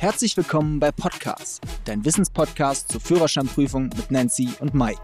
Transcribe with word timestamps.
Herzlich 0.00 0.34
willkommen 0.34 0.80
bei 0.80 0.92
Podcast, 0.92 1.60
dein 1.84 2.06
Wissenspodcast 2.06 2.90
zur 2.90 3.02
Führerscheinprüfung 3.02 3.90
mit 3.94 4.10
Nancy 4.10 4.48
und 4.58 4.72
Mike. 4.72 5.02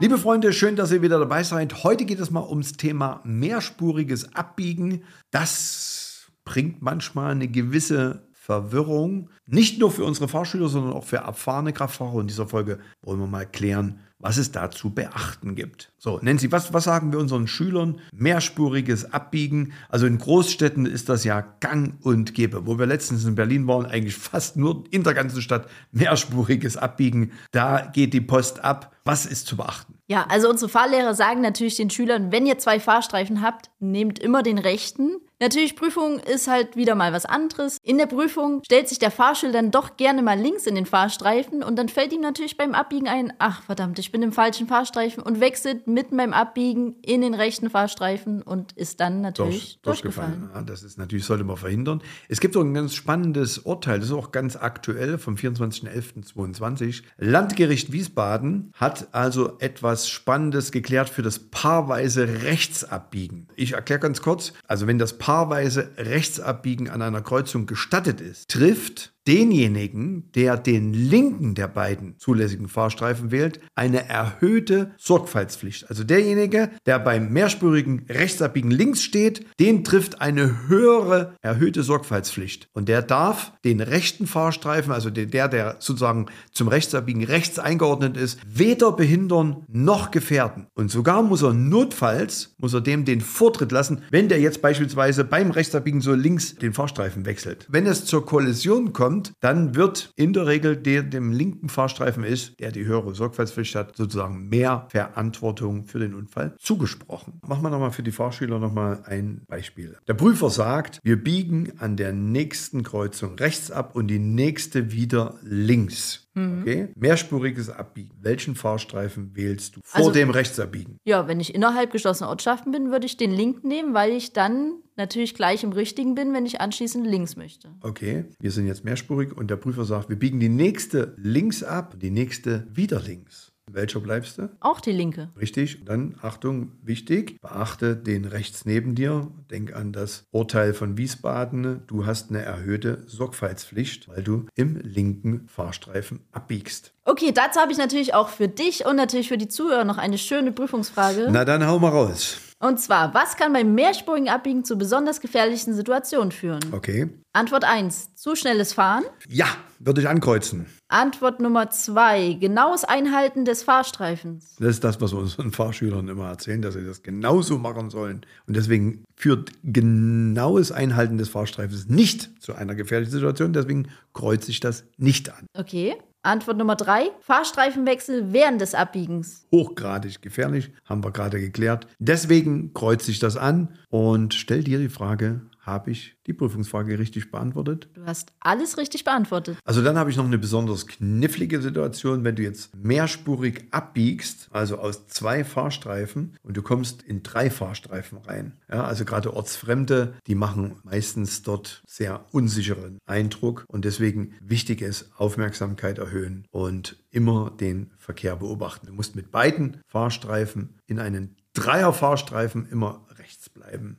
Liebe 0.00 0.16
Freunde, 0.16 0.54
schön, 0.54 0.76
dass 0.76 0.92
ihr 0.92 1.02
wieder 1.02 1.18
dabei 1.18 1.42
seid. 1.42 1.84
Heute 1.84 2.06
geht 2.06 2.18
es 2.18 2.30
mal 2.30 2.48
ums 2.48 2.72
Thema 2.78 3.20
mehrspuriges 3.24 4.34
Abbiegen. 4.34 5.04
Das 5.30 6.32
bringt 6.46 6.80
manchmal 6.80 7.32
eine 7.32 7.48
gewisse 7.48 8.25
Verwirrung, 8.46 9.28
nicht 9.44 9.80
nur 9.80 9.90
für 9.90 10.04
unsere 10.04 10.28
Fahrschüler, 10.28 10.68
sondern 10.68 10.92
auch 10.92 11.02
für 11.02 11.16
erfahrene 11.16 11.72
Kraftfahrer. 11.72 12.20
In 12.20 12.28
dieser 12.28 12.46
Folge 12.46 12.78
wollen 13.02 13.18
wir 13.18 13.26
mal 13.26 13.44
klären, 13.44 13.98
was 14.20 14.36
es 14.36 14.52
da 14.52 14.70
zu 14.70 14.90
beachten 14.90 15.56
gibt. 15.56 15.92
So, 15.98 16.20
Nancy, 16.22 16.52
was, 16.52 16.72
was 16.72 16.84
sagen 16.84 17.10
wir 17.10 17.18
unseren 17.18 17.48
Schülern? 17.48 17.98
Mehrspuriges 18.12 19.12
Abbiegen. 19.12 19.72
Also 19.88 20.06
in 20.06 20.18
Großstädten 20.18 20.86
ist 20.86 21.08
das 21.08 21.24
ja 21.24 21.40
gang 21.58 21.94
und 22.02 22.34
gäbe. 22.34 22.68
Wo 22.68 22.78
wir 22.78 22.86
letztens 22.86 23.24
in 23.24 23.34
Berlin 23.34 23.66
waren, 23.66 23.84
eigentlich 23.84 24.14
fast 24.14 24.56
nur 24.56 24.84
in 24.92 25.02
der 25.02 25.14
ganzen 25.14 25.42
Stadt 25.42 25.68
mehrspuriges 25.90 26.76
Abbiegen. 26.76 27.32
Da 27.50 27.80
geht 27.80 28.14
die 28.14 28.20
Post 28.20 28.62
ab. 28.62 28.94
Was 29.04 29.26
ist 29.26 29.48
zu 29.48 29.56
beachten? 29.56 29.98
Ja, 30.06 30.26
also 30.28 30.48
unsere 30.48 30.68
Fahrlehrer 30.68 31.14
sagen 31.14 31.40
natürlich 31.40 31.74
den 31.74 31.90
Schülern, 31.90 32.30
wenn 32.30 32.46
ihr 32.46 32.58
zwei 32.58 32.78
Fahrstreifen 32.78 33.42
habt, 33.42 33.70
nehmt 33.80 34.20
immer 34.20 34.44
den 34.44 34.58
rechten. 34.58 35.16
Natürlich, 35.38 35.76
Prüfung 35.76 36.18
ist 36.18 36.48
halt 36.48 36.76
wieder 36.76 36.94
mal 36.94 37.12
was 37.12 37.26
anderes. 37.26 37.76
In 37.82 37.98
der 37.98 38.06
Prüfung 38.06 38.62
stellt 38.64 38.88
sich 38.88 38.98
der 38.98 39.10
Fahrschüler 39.10 39.52
dann 39.52 39.70
doch 39.70 39.98
gerne 39.98 40.22
mal 40.22 40.38
links 40.38 40.66
in 40.66 40.74
den 40.74 40.86
Fahrstreifen 40.86 41.62
und 41.62 41.76
dann 41.76 41.90
fällt 41.90 42.14
ihm 42.14 42.22
natürlich 42.22 42.56
beim 42.56 42.72
Abbiegen 42.72 43.06
ein, 43.06 43.34
ach 43.38 43.62
verdammt, 43.62 43.98
ich 43.98 44.10
bin 44.10 44.22
im 44.22 44.32
falschen 44.32 44.66
Fahrstreifen 44.66 45.22
und 45.22 45.40
wechselt 45.40 45.86
mitten 45.88 46.16
beim 46.16 46.32
Abbiegen 46.32 46.96
in 47.02 47.20
den 47.20 47.34
rechten 47.34 47.68
Fahrstreifen 47.68 48.40
und 48.40 48.72
ist 48.72 49.00
dann 49.00 49.20
natürlich 49.20 49.78
Durch, 49.82 50.00
durchgefallen. 50.00 50.48
Ja, 50.54 50.62
das 50.62 50.82
ist 50.82 50.96
natürlich, 50.96 51.26
sollte 51.26 51.44
man 51.44 51.58
verhindern. 51.58 52.00
Es 52.30 52.40
gibt 52.40 52.56
auch 52.56 52.62
ein 52.62 52.72
ganz 52.72 52.94
spannendes 52.94 53.58
Urteil, 53.58 53.98
das 53.98 54.08
ist 54.08 54.14
auch 54.14 54.32
ganz 54.32 54.56
aktuell 54.56 55.18
vom 55.18 55.34
24.11.22. 55.34 57.02
Landgericht 57.18 57.92
Wiesbaden 57.92 58.72
hat 58.74 59.08
also 59.12 59.58
etwas 59.58 60.08
Spannendes 60.08 60.72
geklärt 60.72 61.10
für 61.10 61.20
das 61.20 61.38
paarweise 61.50 62.42
Rechtsabbiegen. 62.42 63.48
Ich 63.54 63.74
erkläre 63.74 64.00
ganz 64.00 64.22
kurz, 64.22 64.54
also 64.66 64.86
wenn 64.86 64.98
das 64.98 65.18
paarweise 65.26 65.90
Rechtsabbiegen 65.96 66.88
an 66.88 67.02
einer 67.02 67.20
Kreuzung 67.20 67.66
gestattet 67.66 68.20
ist, 68.20 68.48
trifft 68.48 69.12
denjenigen, 69.26 70.30
der 70.34 70.56
den 70.56 70.92
linken 70.92 71.54
der 71.54 71.68
beiden 71.68 72.18
zulässigen 72.18 72.68
Fahrstreifen 72.68 73.30
wählt, 73.30 73.60
eine 73.74 74.08
erhöhte 74.08 74.92
Sorgfaltspflicht. 74.98 75.88
Also 75.90 76.04
derjenige, 76.04 76.70
der 76.86 76.98
beim 76.98 77.32
mehrspurigen 77.32 78.06
Rechtsabbiegen 78.08 78.70
links 78.70 79.02
steht, 79.02 79.46
den 79.58 79.84
trifft 79.84 80.20
eine 80.20 80.68
höhere 80.68 81.34
erhöhte 81.42 81.82
Sorgfaltspflicht. 81.82 82.68
Und 82.72 82.88
der 82.88 83.02
darf 83.02 83.52
den 83.64 83.80
rechten 83.80 84.26
Fahrstreifen, 84.26 84.92
also 84.92 85.10
der, 85.10 85.48
der 85.48 85.76
sozusagen 85.78 86.26
zum 86.52 86.68
Rechtsabbiegen 86.68 87.24
rechts 87.24 87.58
eingeordnet 87.58 88.16
ist, 88.16 88.40
weder 88.46 88.92
behindern 88.92 89.64
noch 89.68 90.10
gefährden. 90.10 90.66
Und 90.74 90.90
sogar 90.90 91.22
muss 91.22 91.42
er 91.42 91.52
notfalls, 91.52 92.54
muss 92.58 92.74
er 92.74 92.80
dem 92.80 93.04
den 93.04 93.20
Vortritt 93.20 93.72
lassen, 93.72 94.02
wenn 94.10 94.28
der 94.28 94.40
jetzt 94.40 94.62
beispielsweise 94.62 95.24
beim 95.24 95.50
Rechtsabbiegen 95.50 96.00
so 96.00 96.14
links 96.14 96.54
den 96.56 96.72
Fahrstreifen 96.72 97.26
wechselt. 97.26 97.66
Wenn 97.68 97.86
es 97.86 98.04
zur 98.04 98.24
Kollision 98.24 98.92
kommt, 98.92 99.15
kommt, 99.16 99.32
dann 99.40 99.74
wird 99.74 100.10
in 100.16 100.32
der 100.32 100.46
Regel 100.46 100.76
der 100.76 101.02
dem 101.02 101.32
linken 101.32 101.68
Fahrstreifen 101.68 102.24
ist, 102.24 102.58
der 102.60 102.72
die 102.72 102.84
höhere 102.84 103.14
Sorgfaltspflicht 103.14 103.74
hat, 103.74 103.96
sozusagen 103.96 104.48
mehr 104.48 104.86
Verantwortung 104.90 105.86
für 105.86 105.98
den 105.98 106.14
Unfall 106.14 106.54
zugesprochen. 106.58 107.40
Machen 107.46 107.62
wir 107.62 107.70
nochmal 107.70 107.92
für 107.92 108.02
die 108.02 108.12
Fahrschüler 108.12 108.58
nochmal 108.58 109.02
ein 109.06 109.42
Beispiel. 109.48 109.96
Der 110.06 110.14
Prüfer 110.14 110.50
sagt, 110.50 111.00
wir 111.02 111.22
biegen 111.22 111.72
an 111.78 111.96
der 111.96 112.12
nächsten 112.12 112.82
Kreuzung 112.82 113.36
rechts 113.36 113.70
ab 113.70 113.94
und 113.94 114.08
die 114.08 114.18
nächste 114.18 114.92
wieder 114.92 115.34
links. 115.42 116.25
Mhm. 116.36 116.62
Okay? 116.62 116.88
Mehrspuriges 116.94 117.70
Abbiegen. 117.70 118.10
Welchen 118.20 118.54
Fahrstreifen 118.54 119.34
wählst 119.34 119.76
du 119.76 119.80
vor 119.82 119.98
also, 119.98 120.10
dem 120.12 120.30
Rechtsabbiegen? 120.30 120.98
Ja, 121.04 121.26
wenn 121.26 121.40
ich 121.40 121.54
innerhalb 121.54 121.90
geschlossener 121.90 122.28
Ortschaften 122.28 122.70
bin, 122.70 122.90
würde 122.90 123.06
ich 123.06 123.16
den 123.16 123.32
linken 123.32 123.66
nehmen, 123.68 123.94
weil 123.94 124.12
ich 124.12 124.32
dann 124.32 124.74
natürlich 124.96 125.34
gleich 125.34 125.64
im 125.64 125.72
richtigen 125.72 126.14
bin, 126.14 126.32
wenn 126.32 126.46
ich 126.46 126.60
anschließend 126.60 127.06
links 127.06 127.36
möchte. 127.36 127.74
Okay, 127.80 128.26
wir 128.38 128.50
sind 128.50 128.66
jetzt 128.66 128.84
mehrspurig 128.84 129.36
und 129.36 129.50
der 129.50 129.56
Prüfer 129.56 129.84
sagt, 129.84 130.08
wir 130.08 130.18
biegen 130.18 130.38
die 130.38 130.48
nächste 130.48 131.14
links 131.16 131.62
ab, 131.62 131.96
die 131.98 132.10
nächste 132.10 132.66
wieder 132.70 133.00
links. 133.00 133.55
Welcher 133.70 134.00
bleibst 134.00 134.38
du? 134.38 134.48
Auch 134.60 134.80
die 134.80 134.92
linke. 134.92 135.28
Richtig. 135.38 135.84
Dann, 135.84 136.14
Achtung, 136.22 136.72
wichtig, 136.82 137.40
beachte 137.40 137.96
den 137.96 138.24
rechts 138.24 138.64
neben 138.64 138.94
dir. 138.94 139.28
Denk 139.50 139.74
an 139.74 139.92
das 139.92 140.24
Urteil 140.30 140.72
von 140.72 140.96
Wiesbaden. 140.96 141.82
Du 141.86 142.06
hast 142.06 142.30
eine 142.30 142.42
erhöhte 142.42 143.02
Sorgfaltspflicht, 143.06 144.08
weil 144.08 144.22
du 144.22 144.46
im 144.54 144.76
linken 144.76 145.48
Fahrstreifen 145.48 146.20
abbiegst. 146.30 146.92
Okay, 147.04 147.32
dazu 147.32 147.60
habe 147.60 147.72
ich 147.72 147.78
natürlich 147.78 148.14
auch 148.14 148.28
für 148.28 148.48
dich 148.48 148.86
und 148.86 148.96
natürlich 148.96 149.28
für 149.28 149.38
die 149.38 149.48
Zuhörer 149.48 149.84
noch 149.84 149.98
eine 149.98 150.18
schöne 150.18 150.52
Prüfungsfrage. 150.52 151.28
Na 151.30 151.44
dann 151.44 151.66
hau 151.66 151.78
mal 151.78 151.90
raus. 151.90 152.38
Und 152.58 152.80
zwar, 152.80 153.12
was 153.12 153.36
kann 153.36 153.52
beim 153.52 153.74
mehrspurigen 153.74 154.30
Abbiegen 154.30 154.64
zu 154.64 154.78
besonders 154.78 155.20
gefährlichen 155.20 155.74
Situationen 155.74 156.32
führen? 156.32 156.60
Okay. 156.72 157.08
Antwort 157.34 157.64
1, 157.64 158.14
zu 158.14 158.34
schnelles 158.34 158.72
Fahren. 158.72 159.04
Ja, 159.28 159.46
würde 159.78 160.00
ich 160.00 160.08
ankreuzen. 160.08 160.64
Antwort 160.88 161.38
Nummer 161.38 161.68
2, 161.68 162.34
genaues 162.40 162.84
Einhalten 162.84 163.44
des 163.44 163.62
Fahrstreifens. 163.62 164.56
Das 164.58 164.70
ist 164.70 164.84
das, 164.84 165.02
was 165.02 165.12
wir 165.12 165.18
unseren 165.18 165.52
Fahrschülern 165.52 166.08
immer 166.08 166.28
erzählen, 166.28 166.62
dass 166.62 166.74
sie 166.74 166.86
das 166.86 167.02
genauso 167.02 167.58
machen 167.58 167.90
sollen. 167.90 168.24
Und 168.46 168.56
deswegen 168.56 169.04
führt 169.16 169.50
genaues 169.62 170.72
Einhalten 170.72 171.18
des 171.18 171.28
Fahrstreifens 171.28 171.88
nicht 171.88 172.42
zu 172.42 172.54
einer 172.54 172.74
gefährlichen 172.74 173.12
Situation. 173.12 173.52
Deswegen 173.52 173.88
kreuze 174.14 174.50
ich 174.50 174.60
das 174.60 174.84
nicht 174.96 175.28
an. 175.28 175.46
Okay. 175.58 175.96
Antwort 176.26 176.58
Nummer 176.58 176.76
drei, 176.76 177.10
Fahrstreifenwechsel 177.20 178.32
während 178.32 178.60
des 178.60 178.74
Abbiegens. 178.74 179.46
Hochgradig 179.52 180.20
gefährlich, 180.22 180.70
haben 180.84 181.02
wir 181.04 181.12
gerade 181.12 181.40
geklärt. 181.40 181.86
Deswegen 181.98 182.74
kreuze 182.74 183.10
ich 183.10 183.18
das 183.18 183.36
an 183.36 183.78
und 183.88 184.34
stell 184.34 184.64
dir 184.64 184.78
die 184.78 184.88
Frage, 184.88 185.40
habe 185.66 185.90
ich 185.90 186.16
die 186.26 186.32
Prüfungsfrage 186.32 186.98
richtig 186.98 187.30
beantwortet? 187.30 187.88
Du 187.94 188.04
hast 188.06 188.32
alles 188.40 188.78
richtig 188.78 189.04
beantwortet. 189.04 189.58
Also 189.64 189.82
dann 189.82 189.98
habe 189.98 190.10
ich 190.10 190.16
noch 190.16 190.24
eine 190.24 190.38
besonders 190.38 190.86
knifflige 190.86 191.60
Situation, 191.60 192.24
wenn 192.24 192.36
du 192.36 192.42
jetzt 192.42 192.74
mehrspurig 192.76 193.66
abbiegst, 193.72 194.48
also 194.52 194.78
aus 194.78 195.08
zwei 195.08 195.44
Fahrstreifen 195.44 196.36
und 196.42 196.56
du 196.56 196.62
kommst 196.62 197.02
in 197.02 197.22
drei 197.22 197.50
Fahrstreifen 197.50 198.18
rein. 198.18 198.52
Ja, 198.70 198.84
also 198.84 199.04
gerade 199.04 199.34
Ortsfremde, 199.34 200.14
die 200.26 200.34
machen 200.34 200.76
meistens 200.84 201.42
dort 201.42 201.82
sehr 201.86 202.24
unsicheren 202.32 202.98
Eindruck 203.06 203.64
und 203.68 203.84
deswegen 203.84 204.34
wichtig 204.40 204.82
ist 204.82 205.10
Aufmerksamkeit 205.16 205.98
erhöhen 205.98 206.46
und 206.50 206.96
immer 207.10 207.50
den 207.50 207.92
Verkehr 207.98 208.36
beobachten. 208.36 208.86
Du 208.86 208.92
musst 208.92 209.16
mit 209.16 209.30
beiden 209.30 209.80
Fahrstreifen 209.86 210.78
in 210.86 210.98
einen 210.98 211.36
Dreierfahrstreifen 211.54 212.68
immer 212.68 213.06
rechts 213.18 213.48
bleiben. 213.48 213.98